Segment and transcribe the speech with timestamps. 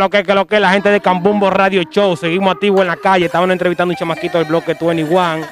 [0.00, 2.96] Lo que, que lo que, la gente de Cambumbo Radio Show, seguimos activos en la
[2.96, 5.46] calle, estaban entrevistando un chamaquito del bloque 21,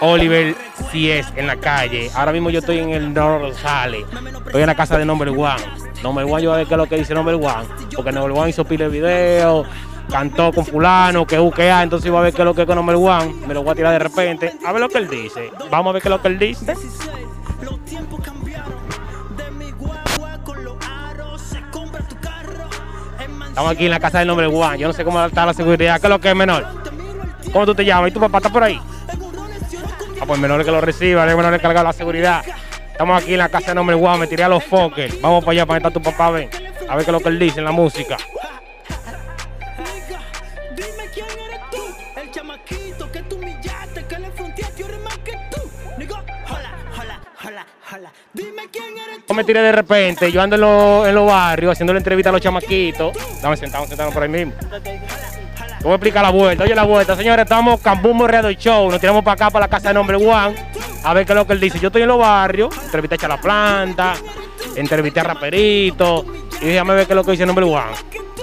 [0.00, 0.56] Oliver
[0.90, 2.10] si es en la calle.
[2.12, 4.04] Ahora mismo yo estoy en el Rosales,
[4.46, 5.62] estoy en la casa de Number One.
[6.02, 8.32] Number One, yo voy a ver qué es lo que dice Number One, porque Number
[8.32, 9.64] One hizo pile de video,
[10.10, 12.74] cantó con fulano, que uquea, entonces iba a ver qué es lo que es con
[12.74, 15.52] Number One, me lo voy a tirar de repente, a ver lo que él dice.
[15.70, 16.74] Vamos a ver qué es lo que él dice.
[23.58, 24.78] Estamos aquí en la casa del nombre Juan.
[24.78, 26.00] Yo no sé cómo está la seguridad.
[26.00, 26.64] ¿Qué es lo que es menor?
[27.52, 28.10] ¿Cómo tú te llamas?
[28.10, 28.80] ¿Y tu papá está por ahí?
[30.20, 32.44] Ah, pues menor que lo reciba, el menor encargado de la seguridad.
[32.92, 34.20] Estamos aquí en la casa del nombre Juan.
[34.20, 35.20] Me tiré a los foques.
[35.20, 36.28] Vamos para allá para estar tu papá.
[36.28, 38.16] A ver qué es lo que él dice en la música.
[49.38, 50.56] Me tiré de repente, yo ando
[51.06, 53.16] en los, barrios haciendo la entrevista a los chamaquitos.
[53.40, 54.52] Dame sentado, sentado por ahí mismo.
[55.80, 56.64] Voy a explicar la vuelta.
[56.64, 58.90] Oye, la vuelta, señores, estamos Cambumbo Radio Show.
[58.90, 60.56] Nos tiramos para acá, para la casa de nombre Juan.
[61.04, 61.78] A ver qué es lo que él dice.
[61.78, 64.14] Yo estoy en los barrios, entrevisté a la planta,
[64.74, 66.24] entrevisté a Raperito.
[66.60, 67.90] Y a ver qué es lo que dice nombre Juan.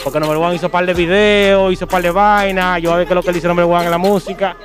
[0.01, 2.81] Porque nombre Juan hizo par de videos, hizo par de vainas.
[2.81, 4.55] Yo a ver qué es lo que dice nombre Juan en la música.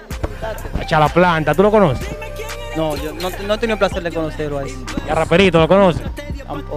[0.93, 2.20] A la planta, ¿tú lo conoces?
[2.77, 4.75] No, yo no, no he tenido el placer de conocerlo ahí.
[5.07, 6.03] Y a Raperito, ¿lo conoces?
[6.47, 6.77] Tampoco.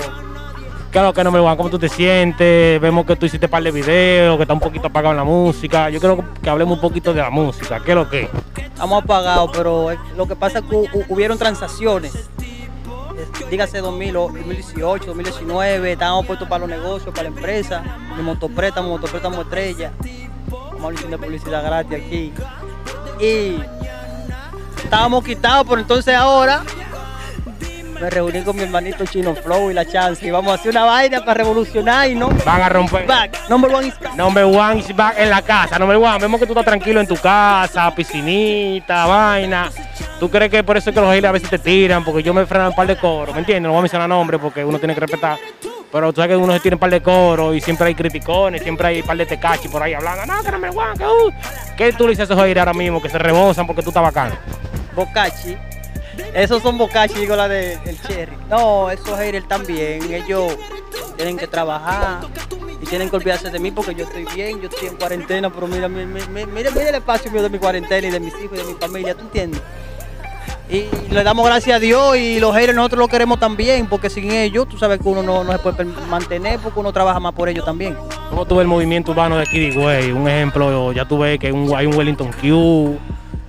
[0.92, 1.58] ¿Qué es lo que nombre Juan?
[1.58, 2.80] ¿Cómo tú te sientes?
[2.80, 5.24] Vemos que tú hiciste un par de videos, que está un poquito apagado en la
[5.24, 5.90] música.
[5.90, 7.80] Yo creo que hablemos un poquito de la música.
[7.84, 8.30] ¿Qué es lo que?
[8.58, 12.30] Estamos apagados, pero lo que pasa es que hu- hu- hubieron transacciones.
[13.50, 17.84] Dígase 2000, o 2018, 2019, estábamos puestos para los negocios, para la empresa,
[18.16, 19.92] de motopréstamo, motopréstamo estrella.
[20.74, 22.34] Vamos a de publicidad gratis aquí.
[23.20, 23.58] Y
[24.84, 26.64] estábamos quitados, pero entonces ahora
[28.02, 30.84] me reuní con mi hermanito Chino Flow y la Chance y vamos a hacer una
[30.84, 33.08] vaina para revolucionar y no Van a romper.
[33.08, 33.50] back.
[33.50, 34.16] Number one is back.
[34.16, 35.80] Number one is back en la casa.
[35.80, 39.72] Number one, vemos que tú estás tranquilo en tu casa, piscinita, vaina.
[40.20, 42.04] ¿Tú crees que por eso es que los haters a veces te tiran?
[42.04, 43.64] Porque yo me freno un par de coros, ¿me entiendes?
[43.64, 45.38] No voy a mencionar nombres porque uno tiene que respetar.
[45.92, 48.64] Pero tú sabes que uno se tira un par de coros y siempre hay criticones,
[48.64, 50.26] siempre hay un par de tecachi por ahí hablando.
[50.26, 51.32] No, que number one, que uh.
[51.78, 54.04] ¿Qué tú le dices a esos haters ahora mismo que se rebosan porque tú estás
[54.04, 54.36] bacano?
[54.96, 55.58] Bocachi.
[56.34, 58.38] Esos son Bocachi, digo la de- del Cherry.
[58.50, 60.12] No, esos haters también.
[60.14, 60.56] Ellos
[61.18, 62.20] tienen que trabajar
[62.82, 65.68] y tienen que olvidarse de mí porque yo estoy bien, yo estoy en cuarentena, pero
[65.68, 68.58] mira, mira, mira, mira, el espacio mío de mi cuarentena y de mis hijos y
[68.58, 69.62] de mi familia, ¿tú entiendes?
[70.70, 74.32] Y le damos gracias a Dios y los haters nosotros lo queremos también porque sin
[74.32, 77.66] ellos, tú sabes que uno no, se puede mantener porque uno trabaja más por ellos
[77.66, 77.98] también.
[78.30, 80.14] ¿Cómo tú ves el movimiento urbano de aquí de?
[80.14, 81.54] Un ejemplo, ya tú ves que hay
[81.86, 82.98] un Wellington Q,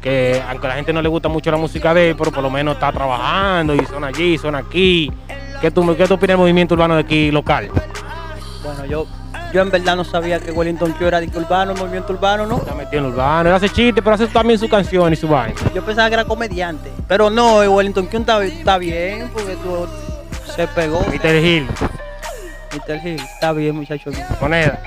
[0.05, 2.43] que aunque a la gente no le gusta mucho la música de él, pero por
[2.43, 5.11] lo menos está trabajando y son allí, son aquí.
[5.63, 7.71] ¿Qué tú, qué tú opinas del movimiento urbano de aquí local?
[8.63, 9.07] Bueno, yo,
[9.51, 12.59] yo en verdad no sabía que Wellington Q era disco urbano, movimiento urbano, ¿no?
[12.59, 15.59] Está metido en urbano, él hace chistes, pero hace también su canción y su vaina.
[15.75, 16.93] Yo pensaba que era comediante.
[17.09, 19.89] Pero no, el Wellington Q está, está bien, porque tú
[20.55, 21.01] se pegó.
[21.01, 21.35] Mr.
[21.37, 21.67] Hill,
[22.75, 23.07] Mr.
[23.07, 24.11] Hill, está bien, muchacho.
[24.39, 24.79] moneda.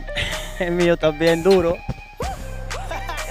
[0.58, 1.76] El mío también duro,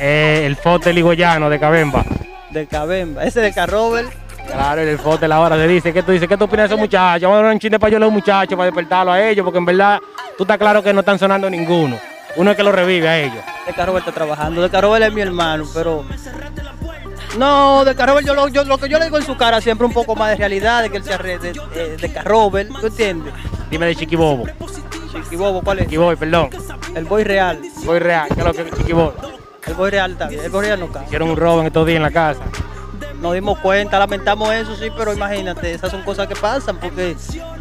[0.03, 2.03] Eh, el fote ligoyano de Cabemba.
[2.49, 3.23] de Cabemba.
[3.23, 4.05] Ese de Carrover,
[4.47, 5.93] Claro, el fote la hora se dice.
[5.93, 6.27] ¿Qué tú dices?
[6.27, 7.21] ¿Qué tú opinas de esos muchachos?
[7.29, 9.59] Vamos a dar un chin de payola a los muchachos para despertarlo a ellos, porque
[9.59, 9.99] en verdad
[10.37, 11.97] tú estás claro que no están sonando ninguno.
[12.35, 13.37] Uno es que lo revive a ellos.
[13.67, 14.61] de Carrover está trabajando.
[14.61, 16.03] De Carrover es mi hermano, pero.
[17.37, 19.85] No, de Carrover yo lo, yo- lo que yo le digo en su cara siempre
[19.87, 22.87] un poco más de realidad de que él se arre de, de, de Carrover, ¿tú
[22.87, 23.33] entiendes?
[23.69, 24.45] Dime de Chiquibobo.
[25.13, 25.85] Chiquibobo, ¿cuál es?
[25.85, 26.49] Chiquiboy, perdón.
[26.93, 27.61] El boy real.
[27.85, 29.13] Voy real, ¿qué es lo que es Chiquibobo?
[29.67, 30.43] El boy real está bien.
[30.43, 31.05] El boy real no cae.
[31.05, 32.41] Hicieron un robo en estos días en la casa.
[33.21, 37.15] Nos dimos cuenta, lamentamos eso, sí, pero imagínate, esas son cosas que pasan porque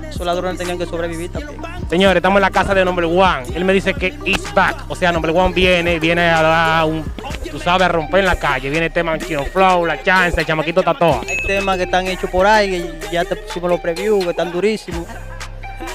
[0.09, 1.60] esos ladrones tenían que sobrevivir también.
[1.91, 3.42] Señores, estamos en la casa de Number One.
[3.54, 4.84] Él me dice que is back.
[4.89, 7.04] O sea, Number One viene, viene a dar un,
[7.51, 8.71] tú sabes, a romper en la calle.
[8.71, 11.21] Viene el tema Chino Flow, la chance, el chamaquito Tatoa.
[11.28, 14.51] Hay temas que están hechos por ahí, que ya te pusimos los previews, que están
[14.51, 15.07] durísimos.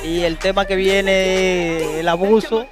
[0.04, 2.68] Y el tema que viene es el abuso,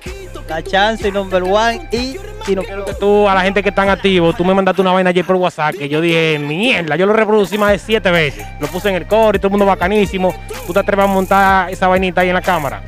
[0.48, 3.90] la chance, number one y si no quiero que Tú, a la gente que están
[3.90, 7.14] activos, tú me mandaste una vaina ayer por WhatsApp que yo dije, mierda, yo lo
[7.14, 8.46] reproducí más de siete veces.
[8.60, 10.34] Lo puse en el core y todo el mundo bacanísimo.
[10.68, 12.84] ¿Tú te atreves a montar esa vainita ahí en la cámara?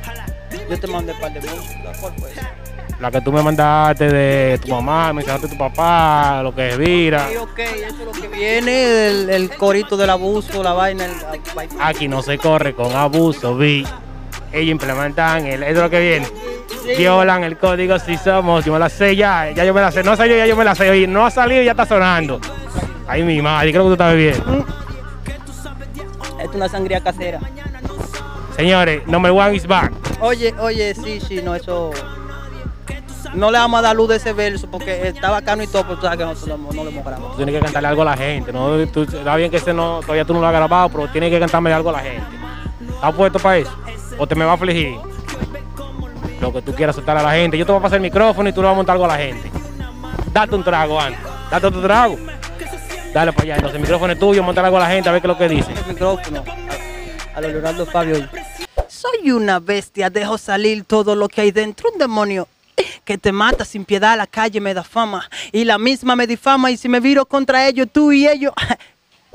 [0.70, 2.52] yo te mandé un par de música, ¿cuál fue esa?
[3.00, 6.78] La que tú me mandaste de tu mamá, mencionaste de tu papá, lo que es
[6.78, 7.28] Vira.
[7.42, 11.70] Ok, eso es lo que viene, el, el corito del abuso, la vaina, el, el-
[11.82, 13.86] Aquí no se corre con abuso, vi.
[14.54, 16.28] Ellos implementan el, eso es lo que viene.
[16.98, 20.04] Violan el código si somos, yo me la sé ya, ya yo me la sé,
[20.04, 21.86] no ha salido, ya yo me la sé, oye, no ha salido y ya está
[21.86, 22.40] sonando.
[23.08, 24.66] Ay mi madre, creo que tú estás bebiendo.
[26.40, 27.40] Esto es una sangría casera.
[28.56, 29.92] Señores, number one is back.
[30.22, 31.92] Oye, oye, sí, sí, no, eso.
[33.34, 35.96] No le vamos a dar luz de ese verso porque está bacano y todo, pero
[35.96, 37.32] tú sabes que nosotros no, no lo hemos grabado.
[37.32, 38.54] Tú tienes que cantarle algo a la gente.
[38.54, 38.78] ¿no?
[38.88, 41.40] Tú- está bien que ese no, todavía tú no lo has grabado, pero tienes que
[41.40, 42.24] cantarme algo a la gente.
[42.94, 43.72] ¿Estás puesto para eso?
[44.18, 44.96] ¿O te me va a afligir?
[46.42, 47.58] Lo que tú quieras soltar a la gente.
[47.58, 49.10] Yo te voy a pasar el micrófono y tú le vas a montar algo a
[49.10, 49.50] la gente.
[50.34, 51.22] Date un trago antes.
[51.50, 52.18] Date otro trago.
[53.14, 53.56] Dale para allá.
[53.56, 55.38] Entonces el micrófono es tuyo, montar algo a la gente a ver qué es lo
[55.38, 55.72] que dice.
[55.72, 56.44] El micrófono
[57.34, 58.28] a, a lo Leonardo Fabio.
[58.88, 62.48] Soy una bestia, dejo salir todo lo que hay dentro, un demonio
[63.06, 66.72] que te mata sin piedad, la calle me da fama y la misma me difama
[66.72, 68.52] y si me viro contra ellos, tú y ellos...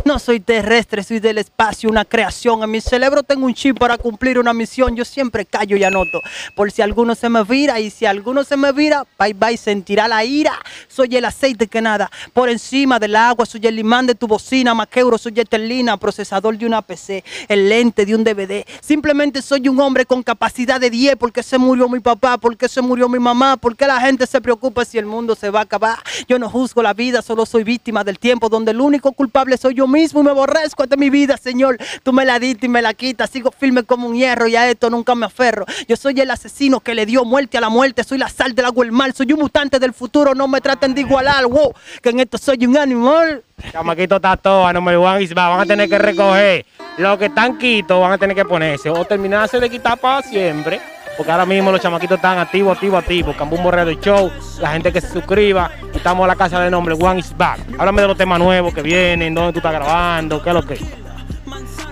[0.04, 2.62] No soy terrestre, soy del espacio, una creación.
[2.62, 4.96] En mi cerebro tengo un chip para cumplir una misión.
[4.96, 6.22] Yo siempre callo y anoto.
[6.56, 10.08] Por si alguno se me vira y si alguno se me vira, bye bye, sentirá
[10.08, 10.58] la ira.
[10.88, 13.44] Soy el aceite que nada por encima del agua.
[13.44, 18.06] Soy el imán de tu bocina, maqueuro, soy eterlina, procesador de una PC, el lente
[18.06, 18.64] de un DVD.
[18.80, 22.80] Simplemente soy un hombre con capacidad de 10 porque se murió mi papá, porque se
[22.80, 25.98] murió mi mamá, porque la gente se preocupa si el mundo se va a acabar.
[26.26, 29.74] Yo no juzgo la vida, solo soy víctima del tiempo donde el único culpable soy
[29.74, 31.76] yo mismo y me aborrezco de mi vida, Señor.
[32.02, 34.70] Tú me la diste y me la quitas, sigo firme como un hierro y a
[34.70, 35.66] esto nunca me aferro.
[35.88, 38.64] Yo soy el asesino que le dio muerte a la muerte, soy la sal del
[38.64, 42.10] agua el mal, soy un mutante del futuro, no me traten de igualar, wow, que
[42.10, 43.42] en esto soy un animal.
[43.72, 46.66] Chamaquito está todo, no me van van a tener que recoger.
[46.96, 50.80] Los que están quitos van a tener que ponerse o terminarse de quitar para siempre.
[51.20, 53.36] Porque ahora mismo los chamaquitos están activos, activos, activos.
[53.36, 55.70] Cambumbo Radio Show, la gente que se suscriba.
[55.92, 57.60] Estamos a la casa de nombre One is Back.
[57.78, 60.80] Háblame de los temas nuevos que vienen, dónde tú estás grabando, qué es lo que.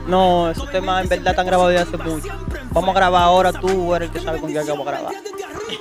[0.06, 2.26] No, esos temas en verdad están grabados desde hace mucho.
[2.70, 5.12] Vamos a grabar ahora, tú eres el que sabe con quién vamos a grabar.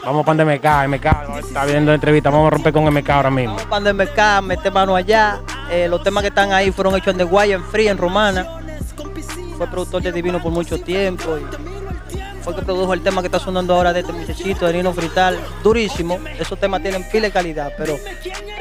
[0.03, 3.55] Vamos para MK, MK, está viendo la entrevista, vamos a romper con MK ahora mismo.
[3.69, 5.39] Vamos para MK, mete mano allá.
[5.71, 8.45] Eh, los temas que están ahí fueron hechos en The Guay, en Free, en Romana.
[9.57, 11.38] Fue productor de Divino por mucho tiempo.
[11.38, 11.76] y
[12.47, 15.38] fue que produjo el tema que está sonando ahora de este muchachito, de Nino Frital.
[15.61, 16.17] Durísimo.
[16.39, 17.97] Esos temas tienen pila de calidad, pero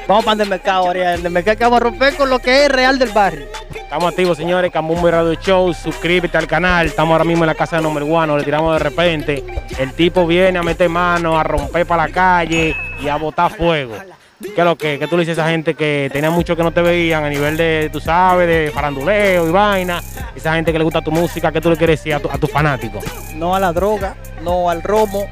[0.09, 0.93] vamos para el mercado.
[0.93, 3.47] En el mercado que vamos a romper con lo que es real del barrio.
[3.73, 4.73] Estamos activos, señores.
[4.73, 5.73] Cambumbo Radio Show.
[5.73, 6.87] Suscríbete al canal.
[6.87, 8.37] Estamos ahora mismo en la casa de Número One.
[8.37, 9.45] Le tiramos de repente.
[9.79, 13.95] El tipo viene a meter mano, a romper para la calle y a botar fuego.
[14.41, 14.99] ¿Qué es lo que?
[14.99, 17.29] ¿Qué tú le dices a esa gente que tenía mucho que no te veían a
[17.31, 20.03] nivel de, tú sabes, de faranduleo y vaina?
[20.35, 22.37] Esa gente que le gusta tu música, ¿qué tú le quieres decir a, tu- a
[22.37, 23.03] tus fanáticos?
[23.35, 25.27] No a la droga, no al romo,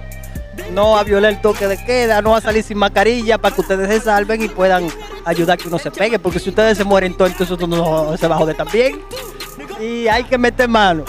[0.72, 3.88] no a violar el toque de queda, no a salir sin mascarilla para que ustedes
[3.90, 4.88] se salven y puedan
[5.26, 6.18] ayudar a que uno se pegue.
[6.18, 7.76] Porque si ustedes se mueren todos, entonces uno
[8.10, 9.02] no se va a joder también.
[9.80, 11.04] Y hay que meter mano.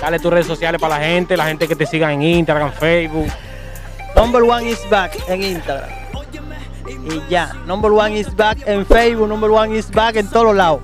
[0.00, 3.28] Dale tus redes sociales para la gente, la gente que te siga en Instagram, Facebook.
[4.16, 5.90] Number one is back en Instagram.
[6.86, 10.80] Y ya, number one is back en Facebook, number one is back en todos lados.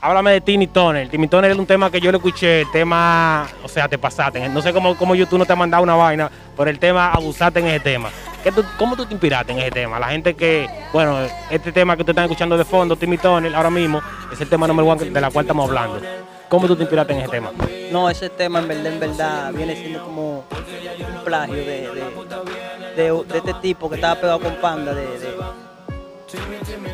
[0.00, 1.08] Háblame de Timmy Turner.
[1.08, 4.48] Timmy Turner es un tema que yo le escuché, el tema, o sea, te pasaste.
[4.48, 7.60] No sé cómo, cómo YouTube no te ha mandado una vaina, pero el tema, abusaste
[7.60, 8.10] en ese tema.
[8.44, 9.98] ¿Qué tú- ¿Cómo tú te inspiraste en ese tema?
[9.98, 11.18] La gente que, bueno,
[11.50, 14.00] este tema que ustedes están escuchando de fondo, Timmy Turner, ahora mismo,
[14.32, 16.00] es el tema número uno de la cual estamos hablando.
[16.48, 17.50] ¿Cómo tú te inspiraste en ese tema?
[17.90, 22.02] No, ese tema en verdad, en verdad, viene siendo como un plagio de, de,
[22.96, 25.02] de- de este tipo que estaba pegado con Panda, de...
[25.02, 25.36] de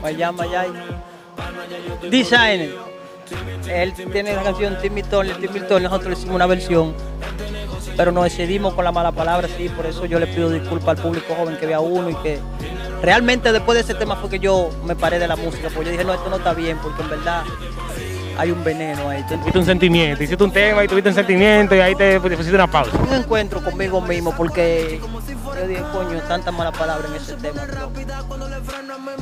[0.03, 0.71] Mayay, Mayay.
[2.11, 2.71] Designer.
[3.69, 6.95] Él tiene la canción Timmy Turner, Timmy Turner, nosotros le hicimos una versión,
[7.97, 11.03] pero nos decidimos con la mala palabra, sí, por eso yo le pido disculpas al
[11.03, 12.39] público joven que vea uno y que
[13.01, 15.93] realmente después de ese tema fue que yo me paré de la música, porque yo
[15.93, 17.43] dije, no, esto no está bien, porque en verdad
[18.37, 19.25] hay un veneno ahí.
[19.27, 22.67] Tuviste un sentimiento, hiciste un tema y tuviste un sentimiento y ahí te pusiste una
[22.71, 22.97] pausa.
[22.99, 25.01] un encuentro conmigo mismo porque
[25.63, 27.63] yo dije, coño, tanta mala palabra en ese tema,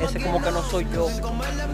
[0.01, 1.09] ese como que no soy yo,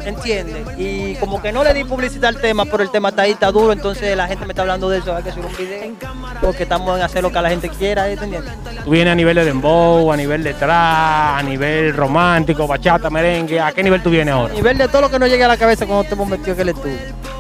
[0.05, 0.67] ¿entiendes?
[0.77, 3.51] Y como que no le di publicidad al tema, pero el tema está ahí, está
[3.53, 5.95] duro, entonces la gente me está hablando de eso, hay que hacer un video,
[6.41, 8.43] porque estamos en hacer lo que la gente quiera, ¿entiendes?
[8.85, 13.61] Tú vienes a nivel de dembow, a nivel de trap, a nivel romántico, bachata, merengue.
[13.61, 14.55] ¿A qué nivel tú vienes A ahora?
[14.55, 16.69] nivel de todo lo que nos llegue a la cabeza cuando estemos metidos en el
[16.69, 16.99] estudio.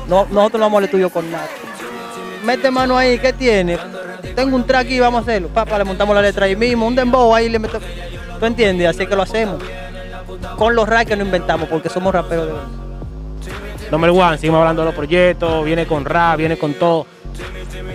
[0.09, 1.47] No, nosotros no vamos al estudio con nada.
[2.47, 3.77] Mete mano ahí, ¿qué tiene?
[4.35, 5.49] Tengo un track aquí, vamos a hacerlo.
[5.49, 7.87] Papá, le montamos la letra ahí mismo, un dembow ahí le metemos.
[8.39, 8.89] ¿Tú entiendes?
[8.89, 9.63] Así que lo hacemos.
[10.57, 12.69] Con los rap que no inventamos, porque somos raperos de verdad.
[13.91, 17.07] Número one, seguimos hablando de los proyectos, viene con rap, viene con todo.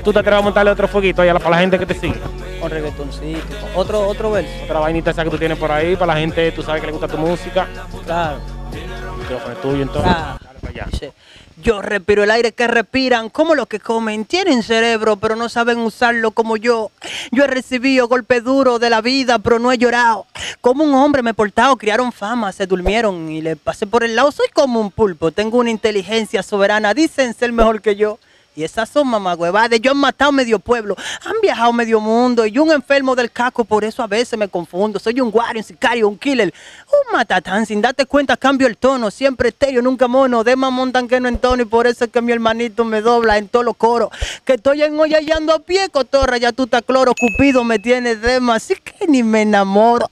[0.04, 1.94] Tú te atreves a montarle otro fueguito ahí a la- para la gente que te
[1.96, 2.20] sigue.
[2.60, 3.42] Con reggaetoncito.
[3.76, 4.52] Otro, otro verso.
[4.64, 6.94] Otra vainita esa que tú tienes por ahí para la gente, tú sabes que le
[6.94, 7.68] gusta tu música.
[8.06, 8.38] Claro.
[8.74, 10.12] El micrófono es tuyo entonces.
[10.12, 10.88] Dale para allá.
[10.92, 11.14] Dice,
[11.62, 15.80] yo respiro el aire que respiran, como los que comen, tienen cerebro, pero no saben
[15.80, 16.92] usarlo como yo.
[17.32, 20.26] Yo he recibido golpes duros de la vida, pero no he llorado.
[20.60, 24.16] Como un hombre me he portado, criaron fama, se durmieron y le pasé por el
[24.16, 24.32] lado.
[24.32, 28.20] Soy como un pulpo, tengo una inteligencia soberana, dicen ser mejor que yo.
[28.54, 29.80] Y esas son mamagüevadas.
[29.80, 32.46] Yo han matado medio pueblo, han viajado medio mundo.
[32.46, 35.00] Y un enfermo del caco, por eso a veces me confundo.
[35.00, 36.54] Soy un guardia, un sicario, un killer.
[36.88, 39.10] Un matatán, sin darte cuenta, cambio el tono.
[39.10, 40.44] Siempre estéreo, nunca mono.
[40.44, 41.62] De más montan que no en tono.
[41.64, 44.10] Y por eso es que mi hermanito me dobla en todos los coros.
[44.44, 46.38] Que estoy en olla y a pie, cotorra.
[46.38, 48.56] Ya tú estás cloro, cupido me tiene dema.
[48.56, 50.10] Así que ni me enamoro.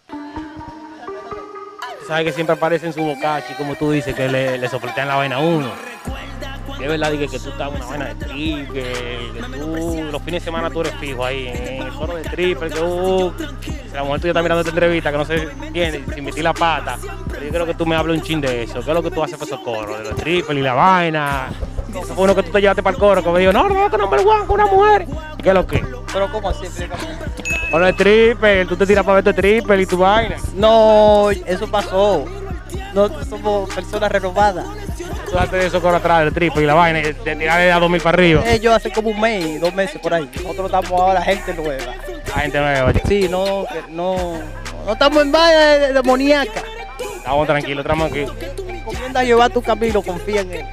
[2.08, 5.36] Sabes que siempre aparece en su bocachi, como tú dices, que le, le la vaina
[5.36, 5.72] a uno.
[6.80, 10.46] Es verdad dije, que tú estás una vaina de triple, que tú los fines de
[10.46, 14.22] semana tú eres fijo ahí en el foro de triple, que uh, si la mujer
[14.22, 16.98] tuya está mirando esta entrevista, que no se entiende, sin meter la pata.
[17.30, 18.76] Pero yo creo que tú me hables un chin de eso.
[18.76, 19.98] ¿Qué es lo que tú haces para esos coros?
[19.98, 21.50] De los triple y la vaina.
[21.90, 23.90] Eso fue uno que tú te llevaste para el coro, que me dijo, no, no,
[23.90, 25.06] que no me lo con una mujer.
[25.38, 25.84] ¿Y qué es lo que?
[26.14, 26.66] Pero ¿cómo así?
[27.72, 30.38] Con el triple, tú te tiras para ver tu triple y tu vaina.
[30.56, 32.26] No, eso pasó.
[32.94, 34.66] Nosotros somos personas renovadas.
[35.30, 38.02] Tú date de esos coros atrás del triple y la vaina, te tirarle a 2000
[38.02, 38.44] para arriba.
[38.50, 40.30] Ellos hace como un mes, dos meses por ahí.
[40.36, 41.94] Nosotros estamos ahora gente nueva.
[42.28, 43.02] La gente me oye.
[43.08, 44.40] Sí, no, no,
[44.86, 46.64] no estamos en vaina de, de demoníaca.
[47.18, 48.26] Estamos tranquilos, estamos aquí.
[48.84, 50.66] Comienza a llevar tu camino, confía en él.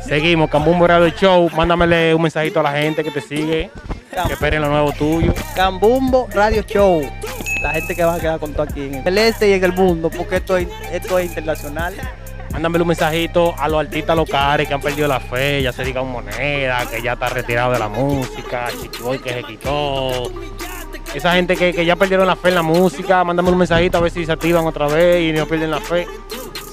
[0.00, 1.48] Seguimos, Cambumbo Radio Show.
[1.54, 3.70] Mándamele un mensajito a la gente que te sigue,
[4.26, 5.32] que esperen lo nuevo tuyo.
[5.54, 7.08] Cambumbo Radio Show.
[7.62, 9.72] La gente que va a quedar con todo aquí en el este y en el
[9.72, 11.94] mundo, porque esto es, esto es internacional.
[12.52, 16.02] Mándamele un mensajito a los artistas locales que han perdido la fe, ya se diga
[16.02, 20.30] un moneda, que ya está retirado de la música, Chiquiboy que se quitó.
[21.14, 24.00] Esa gente que, que ya perdieron la fe en la música, mándame un mensajito a
[24.00, 26.06] ver si se activan otra vez y no pierden la fe.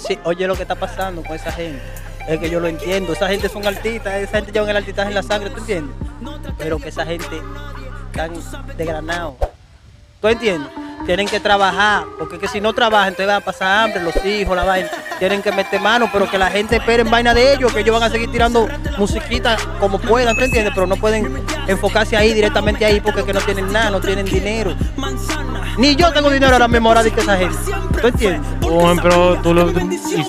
[0.07, 1.81] Sí, oye lo que está pasando con esa gente.
[2.27, 3.13] Es que yo lo entiendo.
[3.13, 5.96] Esa gente son artistas, esa gente llevan el artistaje en la sangre, ¿tú entiendes?
[6.57, 7.41] Pero que esa gente
[8.12, 8.34] están
[8.75, 9.36] desgranados.
[10.22, 10.72] ¿Tú entiendes?
[11.07, 14.57] Tienen que trabajar, porque que si no trabajan, entonces van a pasar hambre, los hijos,
[14.57, 14.89] la vaina.
[15.19, 17.97] Tienen que meter mano, pero que la gente espere en vaina de ellos, que ellos
[17.97, 20.73] van a seguir tirando musiquita como puedan, ¿tú entiendes?
[20.75, 24.75] Pero no pueden enfocarse ahí, directamente ahí, porque que no tienen nada, no tienen dinero.
[25.77, 27.55] Ni yo tengo dinero ahora mismo ahora de que esa gente.
[28.01, 28.41] ¿Tú entiendes?
[28.59, 29.71] Por ejemplo, tú, lo,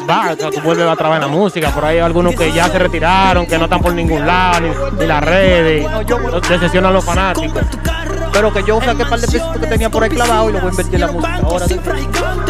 [0.06, 1.70] back, o sea, tú vuelves a trabajar en la música.
[1.70, 5.00] Por ahí hay algunos que ya se retiraron, que no están por ningún lado, ni,
[5.00, 5.84] ni las redes.
[6.48, 7.62] Decepcionan a los fanáticos.
[8.32, 10.60] Pero que yo saqué un par de pesitos que tenía por ahí clavado y lo
[10.60, 11.34] voy a invertir en la música.
[11.42, 11.66] Ahora.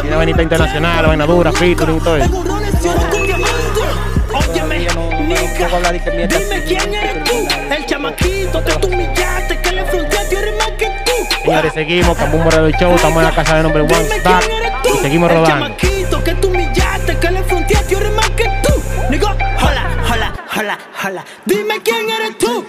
[0.01, 2.45] Tiene vainita internacional, vaina dura, featuring todo eso.
[5.59, 10.71] Mierda Dime quién eres tú, el chamaquito que tú humillaste, que le fronteaste eres más
[10.73, 11.13] que tú.
[11.45, 14.45] Señores, seguimos, Cambumbo Radio Show, estamos en la casa de nombre One Stack
[14.85, 15.67] y seguimos el rodando.
[15.67, 18.83] chamaquito que tú humillaste, que le fronteaste eres más que tú.
[19.11, 21.25] Digo, hola, hola, hola, hola.
[21.45, 22.65] Dime quién eres tú.